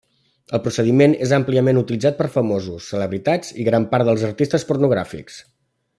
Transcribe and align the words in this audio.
El 0.57 0.61
procediment 0.67 1.13
és 1.25 1.33
àmpliament 1.37 1.81
utilitzat 1.81 2.17
per 2.21 2.29
famosos, 2.37 2.89
celebritats 2.95 3.53
i 3.65 3.69
gran 3.69 3.87
part 3.93 4.09
dels 4.11 4.25
artistes 4.33 4.67
pornogràfics. 4.73 5.39